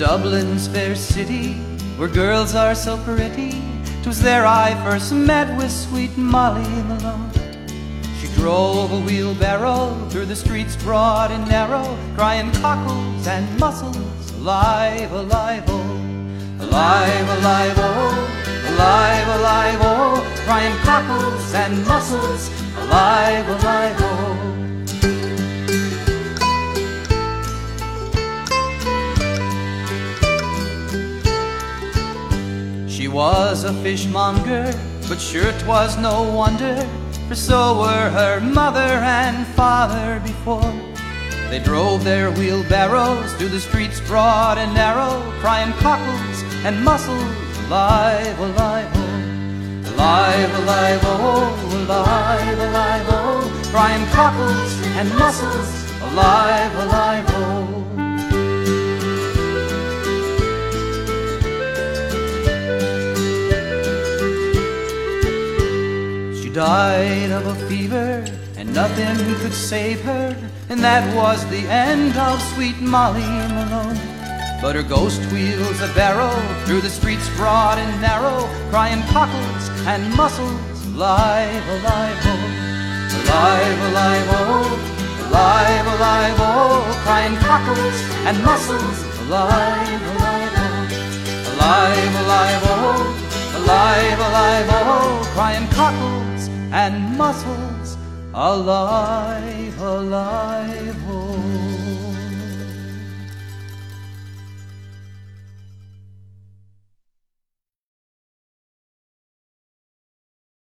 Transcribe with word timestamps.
Dublin's 0.00 0.66
fair 0.66 0.94
city, 0.94 1.52
where 1.98 2.08
girls 2.08 2.54
are 2.54 2.74
so 2.74 2.96
pretty, 3.04 3.60
'twas 4.02 4.22
there 4.22 4.46
I 4.46 4.74
first 4.82 5.12
met 5.12 5.54
with 5.58 5.70
sweet 5.70 6.16
Molly 6.16 6.64
Malone. 6.88 7.30
She 8.18 8.28
drove 8.28 8.92
a 8.92 9.00
wheelbarrow 9.00 9.94
through 10.08 10.24
the 10.24 10.34
streets 10.34 10.74
broad 10.74 11.30
and 11.30 11.46
narrow, 11.46 11.98
crying 12.16 12.50
cockles 12.62 13.26
and 13.26 13.44
mussels, 13.60 14.32
alive, 14.38 15.12
alive, 15.12 15.64
oh, 15.68 16.00
alive, 16.60 17.28
alive, 17.36 17.74
oh, 17.76 18.72
alive, 18.72 19.28
alive, 19.38 19.80
oh, 19.82 20.24
crying 20.46 20.78
cockles 20.78 21.52
and 21.52 21.86
mussels, 21.86 22.48
alive, 22.78 23.46
alive, 23.50 23.96
oh. 23.98 24.59
She 33.00 33.08
was 33.08 33.64
a 33.64 33.72
fishmonger, 33.82 34.74
but 35.08 35.18
sure 35.18 35.52
'twas 35.52 35.96
no 35.96 36.22
wonder, 36.22 36.86
for 37.28 37.34
so 37.34 37.80
were 37.80 38.10
her 38.10 38.42
mother 38.42 38.92
and 39.22 39.46
father 39.56 40.20
before. 40.22 40.74
They 41.48 41.60
drove 41.60 42.04
their 42.04 42.30
wheelbarrows 42.30 43.32
through 43.36 43.52
the 43.56 43.58
streets 43.68 44.00
broad 44.00 44.58
and 44.58 44.74
narrow, 44.74 45.32
crying 45.40 45.72
cockles 45.80 46.42
and 46.66 46.84
mussels, 46.84 47.24
alive, 47.68 48.38
alive, 48.38 48.90
oh, 48.92 49.94
alive, 49.94 50.50
alive, 50.60 51.00
oh, 51.04 51.86
alive, 51.88 52.58
alive, 52.68 53.06
oh, 53.08 53.68
crying 53.72 54.06
cockles 54.08 54.72
and 54.98 55.08
mussels, 55.18 55.70
alive, 56.02 56.74
alive, 56.84 57.24
oh. 57.28 57.59
Died 66.52 67.30
of 67.30 67.46
a 67.46 67.54
fever, 67.68 68.24
and 68.56 68.74
nothing 68.74 69.16
could 69.36 69.54
save 69.54 70.00
her, 70.00 70.36
and 70.68 70.80
that 70.80 71.04
was 71.14 71.48
the 71.48 71.64
end 71.68 72.16
of 72.16 72.42
sweet 72.54 72.80
Molly 72.80 73.22
Malone. 73.54 73.96
But 74.60 74.74
her 74.74 74.82
ghost 74.82 75.20
wheels 75.30 75.80
a 75.80 75.86
barrow 75.94 76.34
through 76.66 76.80
the 76.80 76.90
streets 76.90 77.28
broad 77.36 77.78
and 77.78 78.02
narrow, 78.02 78.48
crying 78.68 79.02
cockles 79.14 79.68
and 79.86 80.12
mussels, 80.16 80.86
alive, 80.86 81.64
alive, 81.78 82.18
oh, 82.26 82.42
alive, 83.22 83.80
alive, 83.90 84.26
oh, 84.34 85.28
alive, 85.30 85.86
alive, 85.86 86.36
oh, 86.40 86.82
crying 87.06 87.36
cockles 87.46 87.98
and 88.26 88.42
mussels, 88.42 88.98
alive, 89.22 90.02
alive, 90.18 90.52
oh, 90.56 90.90
alive, 91.54 92.14
alive, 92.26 92.62
oh, 92.74 93.06
alive, 93.54 94.18
alive, 94.18 94.66
oh, 94.68 94.79
crying 95.40 95.66
cockles 95.68 96.48
and 96.70 97.16
mussels, 97.16 97.96
alive, 98.34 99.80
alive. 99.80 100.49